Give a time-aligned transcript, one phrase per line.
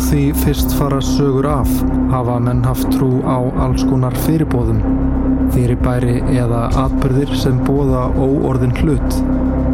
[0.00, 1.70] því fyrst fara sögur af
[2.10, 4.80] hafa menn haft trú á alls konar fyrirbóðum,
[5.54, 9.18] fyrirbæri eða atbyrðir sem bóða óorðin hlut.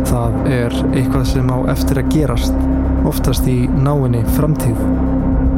[0.07, 2.59] Það er eitthvað sem á eftir að gerast,
[3.09, 4.81] oftast í náinni framtíð.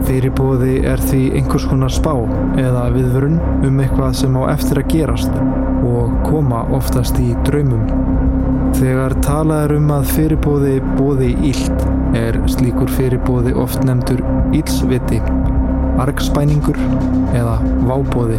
[0.09, 2.13] Fyrirbóði er því einhvers konar spá
[2.61, 5.41] eða viðvörun um eitthvað sem á eftir að gerast
[5.89, 7.89] og koma oftast í draumum.
[8.79, 14.23] Þegar talað er um að fyrirbóði bóði ílt er slíkur fyrirbóði oft nefndur
[14.57, 15.21] ílsviti,
[16.01, 16.79] argspæningur
[17.37, 17.59] eða
[17.89, 18.39] vábóði.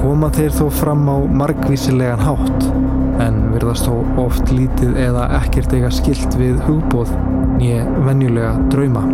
[0.00, 2.70] Koma þeir þó fram á margvísilegan hátt
[3.20, 7.12] en verðast þó oft lítið eða ekkert eiga skilt við hugbóð
[7.60, 9.04] nýja venjulega drauma.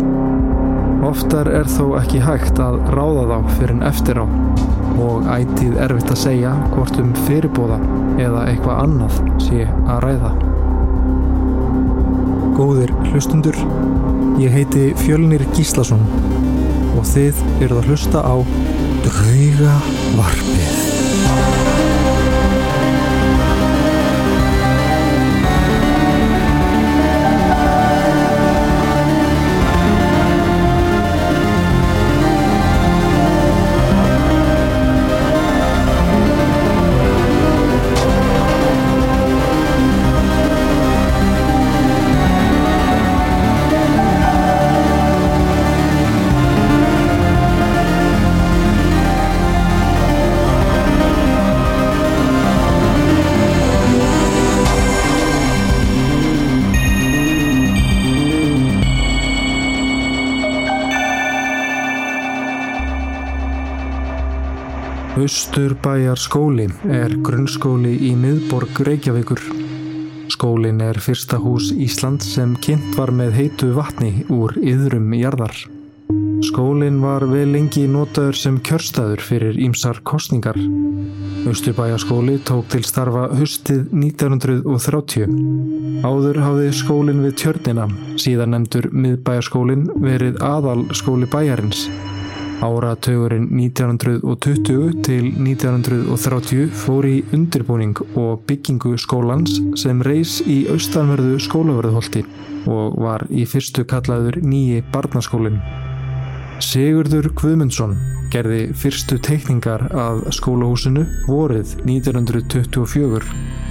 [1.07, 4.25] Oftar er þó ekki hægt að ráða þá fyrir en eftir á
[4.97, 7.79] og ætið erfitt að segja hvort um fyrirbóða
[8.17, 10.46] eða eitthvað annað sé að ræða.
[12.57, 13.53] Góðir hlustundur,
[14.41, 16.01] ég heiti Fjölnir Gíslason
[16.97, 18.35] og þið eruð að hlusta á
[19.05, 19.77] Drauga
[65.27, 65.37] Varpið.
[65.37, 69.41] Austurbæjar skóli er grunnskóli í miðborg Reykjavíkur.
[70.31, 75.51] Skólin er fyrsta hús Ísland sem kynnt var með heitu vatni úr yðrum jarðar.
[76.47, 80.55] Skólin var vel lengi notaður sem kjörstaður fyrir ímsar kostningar.
[81.47, 85.27] Austurbæjaskóli tók til starfa hustið 1930.
[86.07, 91.89] Áður hafði skólin við tjörnina, síðan nefndur miðbæjarskólin verið aðal skóli bæjarins.
[92.57, 102.23] Áratugurinn 1920 til 1930 fór í undirbúning og byggingu skólans sem reys í austanverðu skólaverðholti
[102.65, 105.61] og var í fyrstu kallaður nýji barnaskólinn.
[106.65, 107.93] Sigurður Guðmundsson
[108.33, 113.21] gerði fyrstu teikningar að skólahúsinu vorið 1924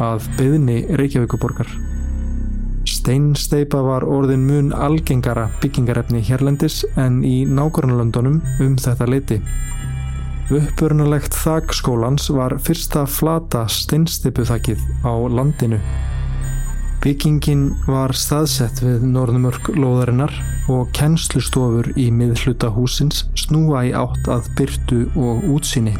[0.06, 1.68] að beðni Reykjavíkuborgar.
[3.06, 9.36] Steinsteipa var orðin mun algengara byggingarefni hérlendis en í nákvæmlandunum um þetta leiti.
[10.50, 15.78] Uppurnulegt þak skólans var fyrsta flata steinsteipuþakið á landinu.
[17.06, 20.34] Byggingin var staðsett við norðumörk loðarinnar
[20.66, 25.94] og kennslustofur í miðhluta húsins snúa í átt að byrtu og útsýni.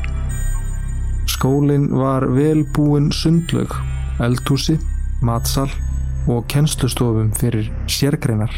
[1.30, 3.78] Skólinn var vel búin sundlaug,
[4.18, 4.80] eldhúsi,
[5.22, 5.70] matsal
[6.26, 8.52] og kennslustofum fyrir sérgreinar.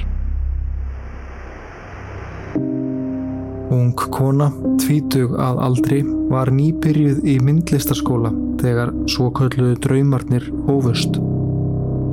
[3.69, 4.49] Ung kona,
[4.81, 5.99] tvítug að aldri,
[6.33, 11.19] var nýbyrjuð í myndlistaskóla þegar svo kölluðu draumarnir hófust.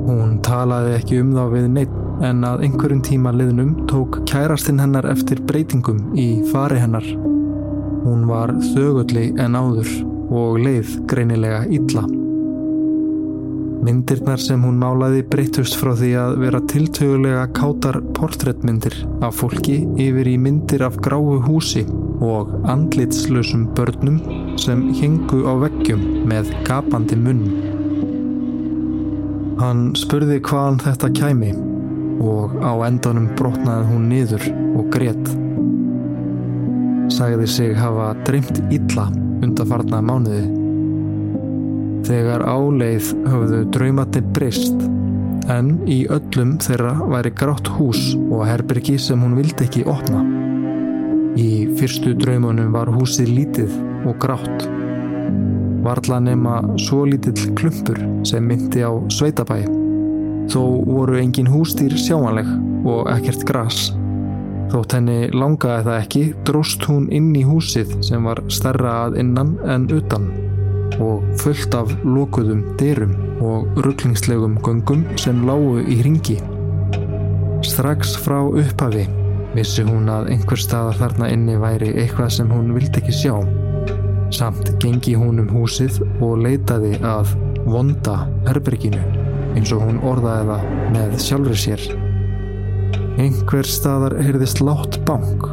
[0.06, 1.96] Hún talaði ekki um þá við neitt
[2.26, 7.08] en að einhverjum tíma liðnum tók kærastinn hennar eftir breytingum í fari hennar.
[8.04, 9.90] Hún var þögulli en áður
[10.30, 12.06] og leið greinilega illa.
[13.86, 20.26] Myndirnar sem hún málaði breytust frá því að vera tiltögulega kátar portréttmyndir af fólki yfir
[20.26, 21.84] í myndir af gráu húsi
[22.24, 24.18] og andlitslösum börnum
[24.58, 27.46] sem hengu á veggjum með gapandi munn.
[29.62, 31.54] Hann spurði hvaðan þetta kæmi
[32.26, 35.34] og á endanum brotnaði hún niður og grétt.
[37.14, 39.12] Sagði sig hafa dreymt illa
[39.46, 40.55] undarfarna mánuði.
[42.06, 44.82] Þegar áleið höfðu draumatni brist
[45.50, 50.20] en í öllum þeirra væri grátt hús og herbyrgi sem hún vildi ekki opna.
[51.34, 53.74] Í fyrstu draumunum var húsið lítið
[54.06, 54.68] og grátt.
[55.82, 59.64] Varla nema svo lítill klumpur sem myndi á sveitabæ.
[60.46, 62.46] Þó voru engin hústýr sjáanleg
[62.86, 63.90] og ekkert gras.
[64.70, 69.56] Þótt henni langaði það ekki, dróst hún inn í húsið sem var stærra að innan
[69.66, 70.30] en utan
[71.02, 73.14] og fullt af lokuðum dyrum
[73.44, 76.38] og rugglingslegum göngum sem lágu í ringi.
[77.66, 79.06] Strax frá upphafi
[79.56, 83.34] vissi hún að einhver staðar þarna inni væri eitthvað sem hún vildi ekki sjá.
[84.34, 89.02] Samt gengi hún um húsið og leitaði að vonda herberginu
[89.56, 90.66] eins og hún orðaði það
[90.96, 91.86] með sjálfur sér.
[93.16, 95.46] Einhver staðar heyrðist látt bank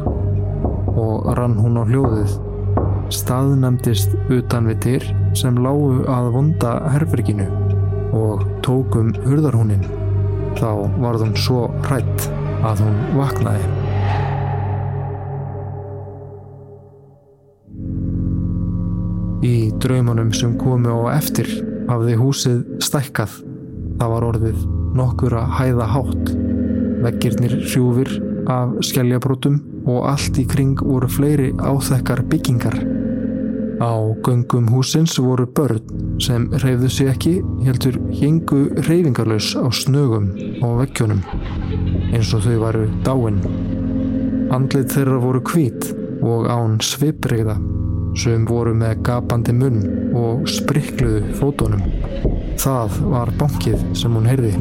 [0.94, 2.34] og rann hún á hljóðið.
[3.12, 5.04] Staðnæmdist utan við dyr
[5.36, 7.46] sem lágu að vonda herberginu
[8.16, 9.84] og tókum hurðarhúnin.
[10.56, 10.70] Þá
[11.02, 12.28] varð hún svo hrætt
[12.64, 13.66] að hún vaknaði.
[19.44, 21.50] Í draumanum sem komu á eftir
[21.90, 23.36] hafði húsið stækkað.
[24.00, 24.64] Það var orðið
[24.96, 26.34] nokkur að hæða hátt.
[27.04, 28.16] Veggirnir hrjúfir
[28.48, 32.93] af skelljabrútum og allt í kring voru fleiri áþekkar byggingar.
[33.82, 35.80] Á göngum húsins voru börn
[36.22, 37.32] sem reyfðu sig ekki
[37.66, 40.30] heldur hingu reyfingarlaus á snögum
[40.62, 41.22] á vekkjónum
[42.14, 43.40] eins og þau varu dáin.
[44.54, 45.88] Andlið þeirra voru hvít
[46.22, 47.56] og án svipregða
[48.18, 49.80] sem voru með gapandi munn
[50.14, 51.82] og sprikluðu fótonum.
[52.60, 54.54] Það var bankið sem hún heyrði.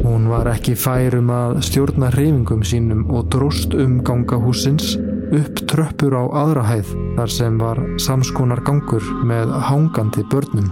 [0.00, 4.96] Hún var ekki færum að stjórna reyfingum sínum og dróst um ganga húsins
[5.34, 10.70] upp tröppur á aðra hæð þar sem var samskonar gangur með hangandi börnum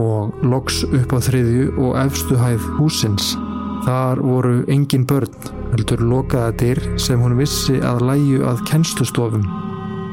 [0.00, 3.34] og loks upp á þriðju og efstu hæð húsins.
[3.82, 5.32] Þar voru engin börn,
[5.72, 9.46] heldur lokaða dyr sem hún vissi að læju að kennslustofum.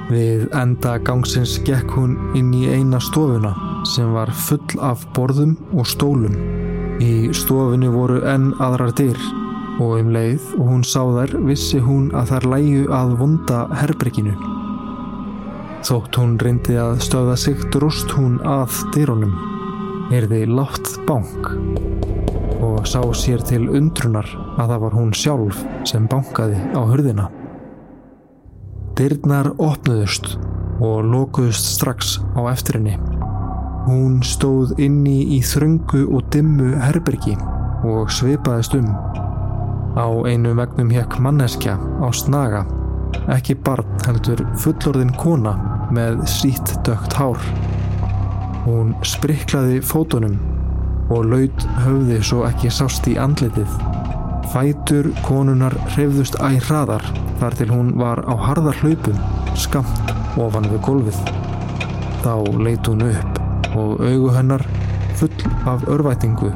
[0.10, 3.54] Við enda gangsins gekk hún inn í eina stofuna
[3.88, 6.36] sem var full af borðum og stólum.
[7.00, 9.39] Í stofunni voru enn aðrar dyr
[9.80, 14.34] og um leið og hún sá þær vissi hún að þær læju að vonda herbrekkinu.
[15.88, 19.36] Þótt hún reyndi að stöða sig dróst hún að dyrunum,
[20.12, 21.54] erði látt bank
[22.60, 24.28] og sá sér til undrunar
[24.60, 27.30] að það var hún sjálf sem bankaði á hurðina.
[29.00, 30.34] Dyrnar opnuðust
[30.84, 32.98] og lokuðust strax á eftirinni.
[33.88, 37.38] Hún stóð inni í þröngu og dimmu herbergi
[37.88, 38.92] og svipaðist um
[39.98, 42.66] Á einu vegnum hekk manneskja á snaga,
[43.34, 45.56] ekki barn heldur fullorðin kona
[45.96, 47.42] með sítt dögt hár.
[48.68, 50.38] Hún spriklaði fótunum
[51.10, 53.70] og laud höfði svo ekki sást í andlitið.
[54.54, 57.06] Fætur konunar hrefðust æg hraðar
[57.42, 59.18] þar til hún var á harðar hlaupum
[59.58, 61.20] skamt ofan við golfið.
[62.22, 64.66] Þá leit hún upp og augu hennar
[65.20, 66.52] full af örvætingu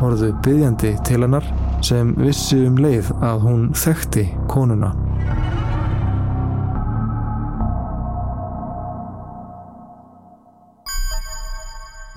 [0.00, 1.46] horðu byggjandi til hennar
[1.84, 4.92] sem vissi um leið að hún þekkti konuna.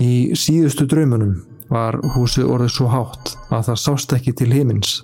[0.04, 1.38] Í síðustu draumunum
[1.72, 4.98] var húsið orðið svo hátt að það sást ekki til himins.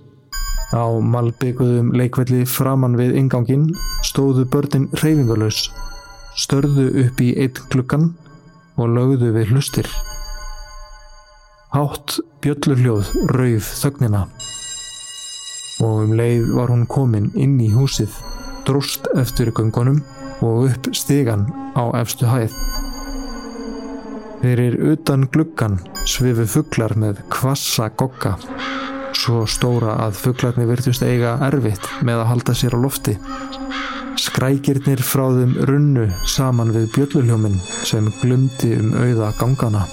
[0.75, 3.69] Á malbygguðum leikvelli framann við ingangin
[4.05, 5.69] stóðu börnin reyfingalös,
[6.37, 8.11] störðu upp í eitt klukkan
[8.77, 9.89] og lögðu við hlustir.
[11.69, 14.23] Hátt bjöllurljóð rauð þögnina
[15.85, 18.15] og um leið var hún komin inn í húsið,
[18.65, 19.99] dróst eftir göngunum
[20.41, 21.45] og upp stigan
[21.77, 22.57] á efstu hæð.
[24.41, 25.77] Fyrir utan gluggan
[26.09, 28.33] svifu fugglar með kvassa gogga,
[29.13, 33.19] svo stóra að fugglarni virtust eiga erfitt með að halda sér á lofti.
[34.17, 39.85] Skrækirnir frá þeim runnu saman við bjöllurljóminn sem glumdi um auða gangana.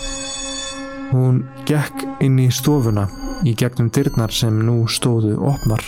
[1.13, 3.07] Hún gekk inn í stofuna
[3.47, 5.85] í gegnum dyrnar sem nú stóðu opnar.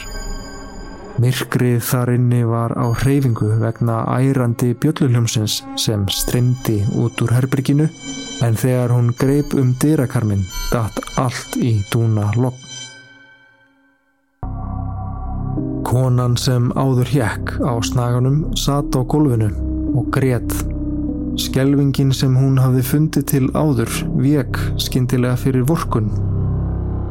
[1.19, 7.89] Myrkrið þar inni var á hreyfingu vegna ærandi bjölluljómsins sem streyndi út úr herberginu
[8.47, 12.63] en þegar hún greip um dyrakarmin datt allt í dúna lokk.
[15.89, 19.51] Konan sem áður hjekk á snaganum satt á gólfinu
[19.99, 20.53] og grétt
[21.39, 26.09] Skelvingin sem hún hafði fundið til áður vek skindilega fyrir vorkun.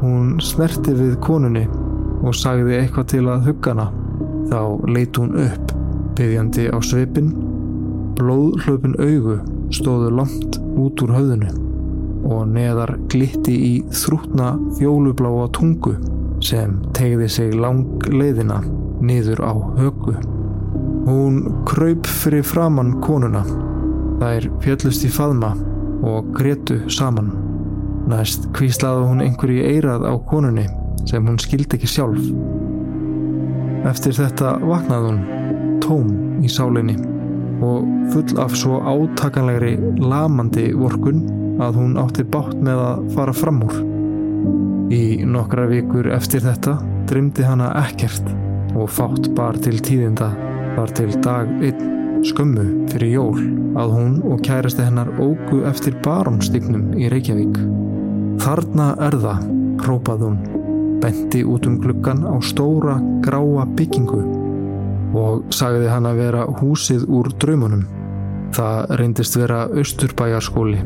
[0.01, 1.63] Hún smerti við konunni
[2.19, 3.85] og sagði eitthvað til að huggana.
[4.49, 4.59] Þá
[4.91, 5.71] leit hún upp,
[6.19, 7.29] byggjandi á sveipin.
[8.19, 9.37] Blóðhlaupin augu
[9.71, 11.53] stóðu langt út úr höfðinu
[12.27, 15.95] og neðar glitti í þrútna fjólubláa tungu
[16.43, 18.59] sem tegði sig lang leiðina
[18.99, 20.17] niður á högu.
[21.07, 23.45] Hún kraup fyrir framann konuna
[24.17, 25.51] Þær fjöllust í faðma
[26.07, 27.29] og gretu saman.
[28.09, 30.65] Næst kvíslaði hún einhverju eirað á konunni
[31.07, 32.23] sem hún skildi ekki sjálf.
[33.87, 36.97] Eftir þetta vaknaði hún tóm í sálinni
[37.63, 41.23] og full af svo átakanlegri lamandi vorkun
[41.63, 43.77] að hún átti bátt með að fara fram úr.
[44.93, 46.77] Í nokkra vikur eftir þetta
[47.09, 48.33] drymdi hana ekkert
[48.77, 50.31] og fátt bar til tíðinda
[50.77, 53.41] þar til dag einn skömmu fyrir jól
[53.77, 57.59] að hún og kærasti hennar ógu eftir barónstignum í Reykjavík.
[58.41, 59.49] Þarna er það,
[59.83, 60.39] hrópað hún.
[61.01, 64.21] benti út um gluggan á stóra gráa byggingu
[65.13, 67.85] og sagði hann að vera húsið úr draumunum.
[68.57, 70.81] Það reyndist vera austurbæjarskóli.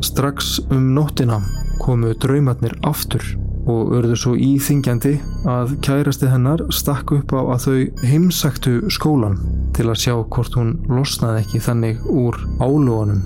[0.00, 1.40] Strax um nóttina
[1.82, 3.36] komu draumatnir aftur
[3.66, 5.16] og örðu svo íþingjandi
[5.50, 9.40] að kærasti hennar stakk upp á að þau heimsæktu skólan
[9.76, 13.24] til að sjá hvort hún losnaði ekki þannig úr álóanum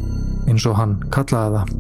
[0.48, 1.78] eins og hann kallaði það.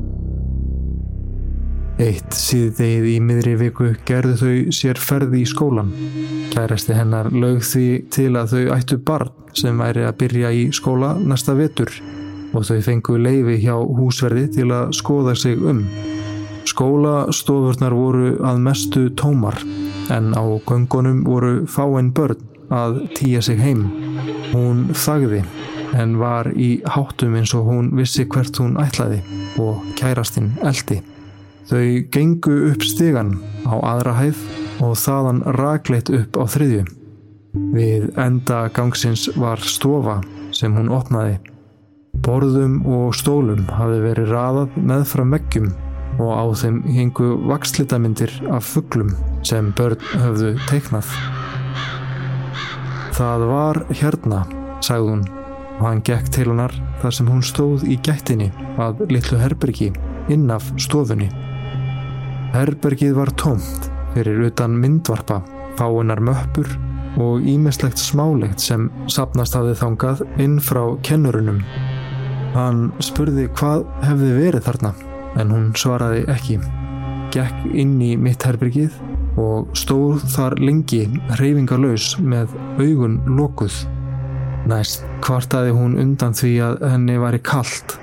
[2.00, 5.90] Eitt síðdegið í miðri viku gerðu þau sér ferði í skólan.
[6.54, 11.12] Kærasti hennar lög því til að þau ættu barn sem væri að byrja í skóla
[11.18, 11.92] næsta vetur
[12.56, 15.84] og þau fengu leifi hjá húsverði til að skoða sig um.
[16.70, 19.58] Skólastofurnar voru að mestu tómar
[20.12, 22.38] en á göngunum voru fáinn börn
[22.70, 23.88] að týja sig heim.
[24.52, 25.42] Hún þagði
[25.98, 29.18] en var í háttum eins og hún vissi hvert hún ætlaði
[29.58, 31.00] og kærastinn eldi.
[31.70, 33.36] Þau gengu upp stegan
[33.66, 34.46] á aðra hæð
[34.86, 36.86] og þaðan ragleitt upp á þriðju.
[37.74, 40.20] Við enda gangsins var stofa
[40.54, 41.40] sem hún opnaði.
[42.22, 45.70] Borðum og stólum hafi verið raðað með fram veggjum
[46.20, 49.12] og á þeim hingu vakslitamindir af fugglum
[49.46, 51.08] sem börn höfðu teiknað.
[53.16, 54.44] Það var hérna,
[54.84, 55.24] sagði hún
[55.80, 58.50] og hann gekk til hennar þar sem hún stóð í gættinni
[58.80, 59.90] að litlu herbergi
[60.32, 61.30] innaf stofunni.
[62.52, 65.40] Herbergið var tómt fyrir utan myndvarpa,
[65.78, 66.68] fáinnar möppur
[67.20, 71.62] og ímislegt smálegt sem sapnast hafði þangað inn frá kennurunum.
[72.54, 74.92] Hann spurði hvað hefði verið þarna
[75.38, 76.58] en hún svaraði ekki.
[77.34, 78.96] Gekk inn í mitt herbergið
[79.40, 81.04] og stóð þar lengi
[81.36, 83.76] hreyfingarlaus með augun lokuð.
[84.70, 87.96] Næst kvartaði hún undan því að henni væri kallt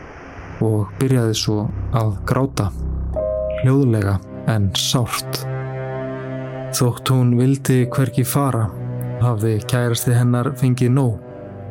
[0.64, 1.68] og byrjaði svo
[1.98, 2.72] að gráta.
[3.62, 4.18] Hljóðlega
[4.50, 5.44] en sárt.
[6.78, 8.68] Þótt hún vildi hverki fara,
[9.22, 11.16] hafði kærasti hennar fengið nóg,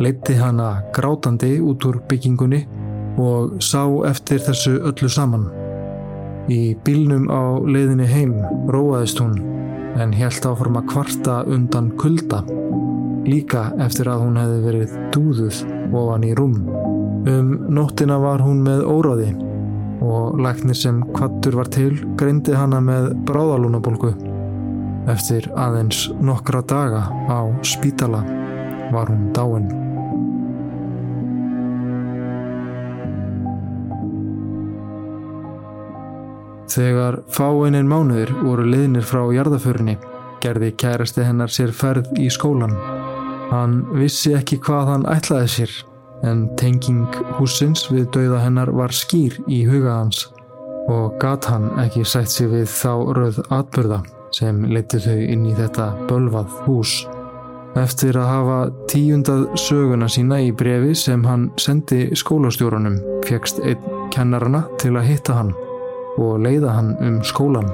[0.03, 2.65] leitti hana grátandi út úr byggingunni
[3.17, 5.49] og sá eftir þessu öllu saman.
[6.53, 8.37] Í bílnum á leiðinni heim
[8.71, 9.41] róaðist hún
[9.97, 12.43] en helt áforma kvarta undan kulda
[13.27, 15.61] líka eftir að hún hefði verið dúðuð
[15.97, 16.57] ofan í rúm.
[17.27, 19.33] Um nóttina var hún með óráði
[20.07, 24.13] og læknir sem kvattur var til greindi hana með bráðalúnabolgu.
[25.11, 28.23] Eftir aðeins nokkra daga á spítala
[28.93, 29.86] var hún dáin.
[36.77, 39.97] Þegar fáinnin mánuður voru liðnir frá jarðaförinni
[40.45, 42.77] gerði kærasti hennar sér ferð í skólan
[43.51, 45.75] Hann vissi ekki hvað hann ætlaði sér
[46.27, 50.25] en tenging húsins við dauða hennar var skýr í huga hans
[50.91, 54.01] og gat hann ekki sætt sér við þá rauð atbyrða
[54.35, 56.97] sem leti þau inn í þetta bölvað hús.
[57.79, 58.59] Eftir að hafa
[58.91, 65.39] tíundað söguna sína í brefi sem hann sendi skólastjórunum fegst einn kennarana til að hitta
[65.39, 65.55] hann
[66.19, 67.69] og leiða hann um skólan.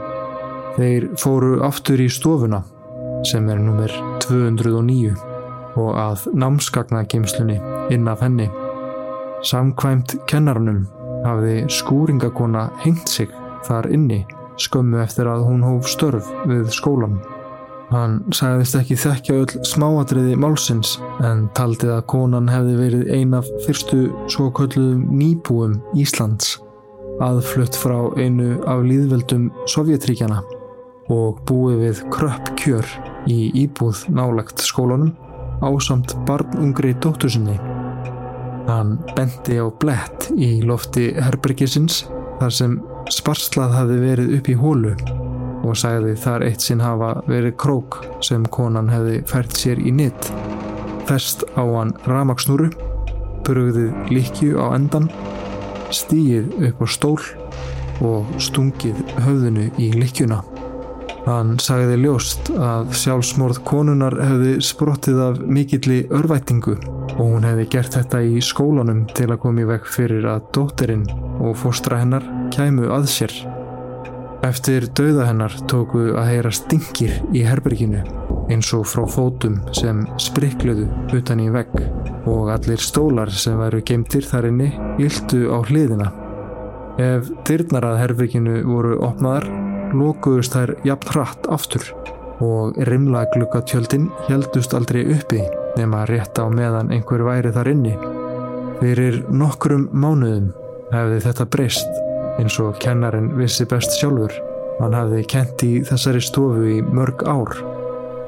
[0.77, 2.63] Þeir fóru aftur í stofuna
[3.29, 3.93] sem er nummer
[4.25, 5.13] 209
[5.79, 7.59] og að námsgagnageimslunni
[7.95, 8.49] inn af henni.
[9.47, 10.87] Samkvæmt kennarnum
[11.27, 13.31] hafði skúringakona hengt sig
[13.67, 14.23] þar inni
[14.61, 17.21] skömmu eftir að hún hóf störf við skólan.
[17.93, 23.49] Hann sagðist ekki þekkja öll smáadriði málsins en taldi að konan hefði verið ein af
[23.67, 26.57] fyrstu svo kölluðum nýbúum Íslands
[27.23, 30.43] aðflutt frá einu af líðveldum Sovjetríkjana
[31.12, 32.88] og búið við kröpp kjör
[33.31, 35.12] í íbúð nálagt skólanum
[35.62, 37.59] ásamt barnungri dóttursinni.
[38.67, 42.05] Hann benti á blett í lofti herbergisins
[42.41, 42.79] þar sem
[43.11, 44.95] sparslað hafi verið upp í hólu
[45.62, 50.31] og sagði þar eitt sinn hafa verið krók sem konan hefði fært sér í nitt.
[51.07, 52.71] Fest á hann ramagsnúru,
[53.47, 55.11] brugðið líkju á endan,
[55.97, 57.21] stíið upp á stól
[58.03, 60.41] og stungið höfðinu í líkjuna.
[61.23, 66.75] Hann sagði ljóst að sjálfsmorð konunar hefði sprottið af mikilli örvætingu
[67.13, 71.07] og hún hefði gert þetta í skólanum til að koma í vekk fyrir að dótterinn
[71.39, 73.37] og fóstra hennar kæmu að sér.
[74.43, 78.03] Eftir dauða hennar tóku að heyra stingir í herberginu
[78.52, 80.85] eins og frá fótum sem sprikluðu
[81.16, 81.73] utan í vegg
[82.28, 84.68] og allir stólar sem væru geimtir þar inni
[85.02, 86.11] yldu á hliðina.
[87.00, 89.49] Ef dyrnarað herberginu voru opnaðar
[89.97, 91.88] lokuðust þær jafn hratt aftur
[92.42, 95.42] og rimlagluggatjöldin heldust aldrei uppi
[95.78, 97.97] nema rétt á meðan einhver væri þar inni.
[98.82, 100.52] Fyrir nokkrum mánuðum
[100.92, 102.00] hefði þetta breyst
[102.40, 104.35] eins og kennarin vissi best sjálfur
[104.80, 107.52] Hann hafði kent í þessari stofu í mörg ár.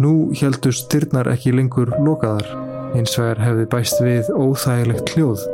[0.03, 2.49] Nú heldust dyrnar ekki lengur lokaðar.
[2.97, 5.45] Hins vegar hefði bæst við óþægilegt hljóð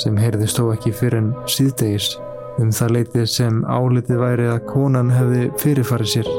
[0.00, 2.14] sem heyrðist þó ekki fyrir en síðdegis
[2.60, 6.30] um það leitið sem álitið væri að konan hefði fyrirfarið sér.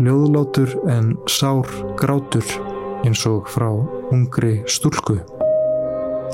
[0.00, 1.68] Ljóðlátur en sár
[2.00, 2.52] grátur
[3.04, 3.70] eins og frá
[4.12, 5.20] ungri stúlku.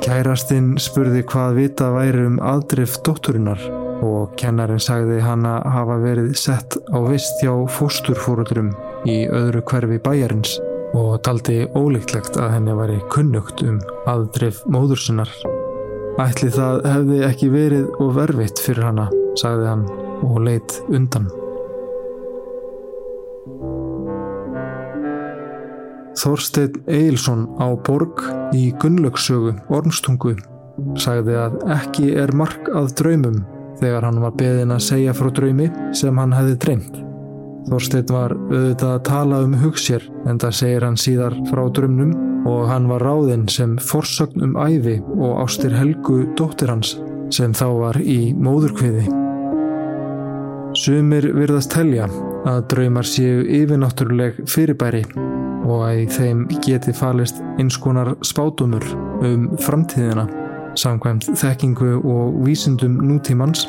[0.02, 3.62] Kærastinn spurði hvað vita væri um aðdrif dótturinnar
[4.06, 8.74] og kennarinn sagði hana hafa verið sett á vist hjá fósturfóruldurum
[9.06, 10.56] í öðru hverfi bæjarins
[10.96, 13.78] og taldi ólíklegt að henni væri kunnugt um
[14.10, 15.30] aðdrif móðursinnar.
[16.22, 19.88] Ætli það hefði ekki verið og verfitt fyrir hana, sagði hann
[20.24, 21.28] og leitt undan.
[26.16, 28.24] Þorstein Eilsson á borg
[28.56, 30.34] í Gunnlaugsögu, Ormstungu,
[30.98, 33.42] sagði að ekki er mark að draumum
[33.76, 37.05] þegar hann var beðin að segja frá draumi sem hann hefði dreymt.
[37.66, 42.14] Þorstein var auðvitað að tala um hugsér en það segir hann síðar frá draumnum
[42.46, 46.94] og hann var ráðinn sem forsögn um æfi og ástir Helgu dóttir hans
[47.34, 49.08] sem þá var í móðurkviði.
[50.76, 52.06] Sumir virðast telja
[52.46, 55.02] að draumar séu yfirnáttúruleg fyrirbæri
[55.66, 58.84] og að í þeim geti falist eins konar spátumur
[59.26, 60.28] um framtíðina
[60.78, 63.66] samkvæmt þekkingu og vísindum nútímans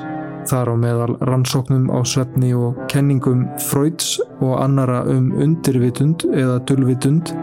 [0.48, 7.34] þar á meðal rannsóknum á svefni og kenningum Freuds og annara um undirvitund eða dullvitund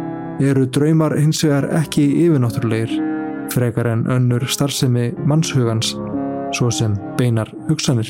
[0.42, 2.96] eru draumar hins vegar ekki yfirnáttúrulegir
[3.54, 5.94] frekar en önnur starfsemi mannshugans
[6.54, 8.08] svo sem beinar hugsanir.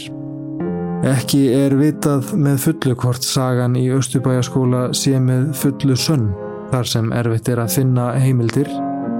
[1.04, 6.30] Ekki er vitað með fullu hvort sagan í Östubæjaskóla sé með fullu sönn
[6.72, 8.70] þar sem erfitt er að finna heimildir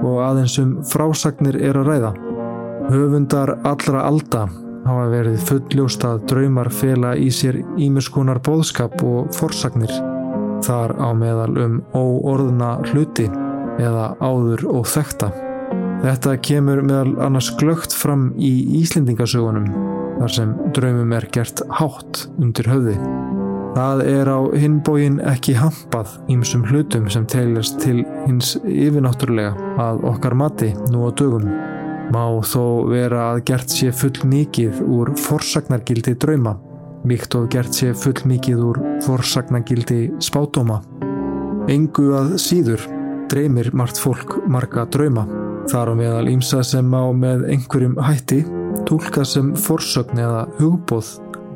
[0.05, 2.13] og aðeins um frásagnir er að ræða.
[2.89, 4.47] Höfundar allra alda
[4.85, 9.91] hafa verið fulljóst að draumar fela í sér ímiskonar bóðskap og forsagnir
[10.65, 13.27] þar á meðal um óorðna hluti
[13.81, 15.31] eða áður og þekta.
[16.05, 19.69] Þetta kemur meðal annars glögt fram í Íslendingasögunum
[20.19, 22.97] þar sem draumum er gert hátt undir höfði.
[23.75, 30.37] Það er á hinbógin ekki hampað ímsum hlutum sem teljast til hins yfirnáttúrulega að okkar
[30.39, 31.74] mati nú á dögum.
[32.13, 36.55] Má þó vera að gert sé full mikið úr forsagnargildi drauma,
[37.07, 40.81] líkt og gert sé full mikið úr forsagnargildi spátóma.
[41.71, 42.83] Engu að síður
[43.31, 45.25] dreymir margt fólk marga drauma.
[45.65, 48.43] Þar á meðal ímsa sem á með einhverjum hætti
[48.85, 51.15] tólka sem forsögn eða hugbóð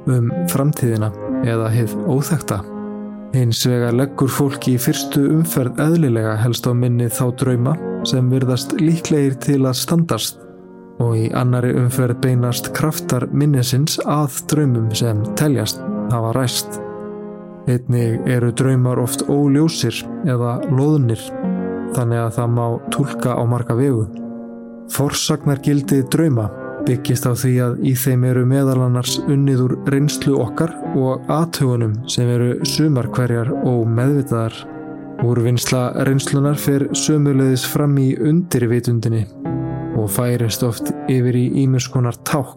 [0.10, 1.12] um framtíðina
[1.46, 2.64] eða heið óþekta.
[3.36, 7.76] Hins vega leggur fólki í fyrstu umferð eðlilega helst á minni þá drauma
[8.08, 10.40] sem virðast líklegir til að standast
[11.00, 15.82] og í annari umferð beinast kraftar minnesins að draumum sem teljast
[16.12, 16.80] hafa ræst.
[17.70, 21.22] Einnig eru draumar oft óljósir eða loðnir
[21.96, 24.08] þannig að það má tólka á marga vegu.
[24.94, 26.50] Forsagnargildi drauma
[26.88, 32.30] byggist á því að í þeim eru meðalannars unnið úr reynslu okkar og aðtögunum sem
[32.30, 34.56] eru sumar hverjar og meðvitaðar.
[35.26, 39.26] Úrvinnsla reynslunar fer sömulegis fram í undirvitundinni
[40.00, 42.56] og færist oft yfir í ímjömskonar ták.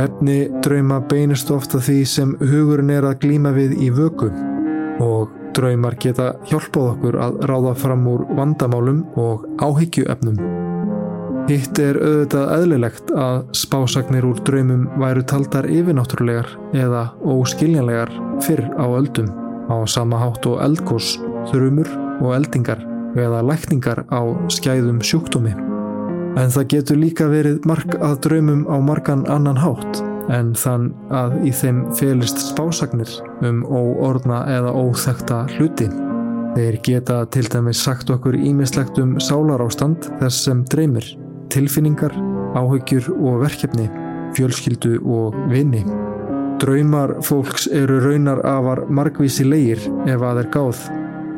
[0.00, 4.32] Efni drauma beinist ofta því sem hugurinn er að glíma við í vöku
[5.04, 10.40] og Draumar geta hjálpað okkur að ráða fram úr vandamálum og áhyggjuefnum.
[11.46, 18.10] Hitt er auðvitað eðlilegt að spásagnir úr draumum væru taldar yfirnáttúrulegar eða óskiljanlegar
[18.42, 21.16] fyrr á öldum á sama hátt og eldgós,
[21.50, 21.88] þrumur
[22.20, 22.80] og eldingar
[23.14, 24.20] eða lækningar á
[24.52, 25.54] skæðum sjúkdómi.
[26.34, 31.36] En það getur líka verið mark að draumum á margan annan hátt en þann að
[31.48, 33.10] í þeim felist spásagnir
[33.44, 35.90] um óorna eða óþekta hluti.
[36.54, 41.06] Þeir geta til dæmis sagt okkur ímislegt um sálarástand þess sem dreymir,
[41.50, 42.14] tilfinningar,
[42.54, 43.88] áhyggjur og verkefni,
[44.38, 45.82] fjölskyldu og vini.
[46.62, 50.82] Draumar fólks eru raunar afar margvísi leir ef að er gáð,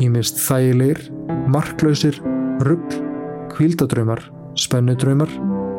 [0.05, 1.01] ímist þægilegir,
[1.49, 2.19] marklausir,
[2.67, 2.99] ruggl,
[3.55, 4.21] kvíldadraumar,
[4.61, 5.33] spennudraumar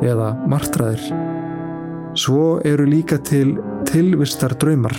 [0.06, 1.04] eða martraðir.
[2.18, 4.96] Svo eru líka til tilvistar draumar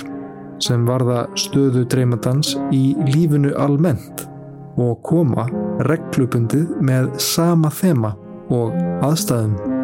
[0.63, 4.27] sem varða stöðu dreymadans í lífinu almennt
[4.79, 5.49] og koma
[5.89, 8.15] reglubundið með sama þema
[8.55, 9.78] og aðstæðum.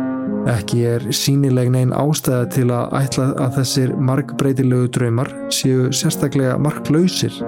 [0.45, 7.39] Ekki er sínileg neinn ástæða til að ætla að þessir markbreytilegu draumar séu sérstaklega marklausir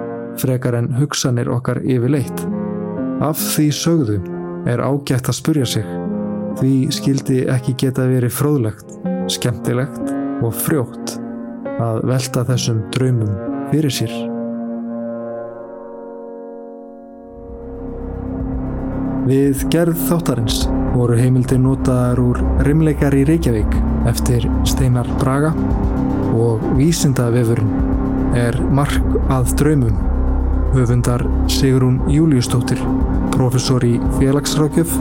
[0.41, 2.41] frekar en hugsanir okkar yfirleitt.
[3.21, 4.17] Af því sögðu
[4.69, 5.85] er ágætt að spurja sig
[6.57, 8.95] því skildi ekki geta verið fróðlegt
[9.29, 11.17] skemmtilegt og frjótt
[11.77, 13.33] að velta þessum draumum
[13.69, 14.15] fyrir sér.
[19.27, 20.63] Við gerð þáttarins
[20.97, 23.75] voru heimildir notaðar úr Rimleikar í Reykjavík
[24.09, 25.51] eftir Steinar Braga
[26.37, 28.97] og Vísindavefurinn er mark
[29.33, 29.99] að draumum
[30.73, 32.81] höfundar Sigrún Júliustóttir,
[33.35, 34.97] professor í félagsrákjöf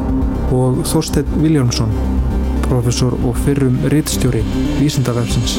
[0.54, 1.92] og Þorstein Viljámsson,
[2.68, 4.44] professor og fyrrum rittstjóri
[4.78, 5.58] Vísindavefsins.